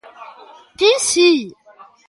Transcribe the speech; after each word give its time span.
Ti 0.77 0.89
si. 1.07 1.29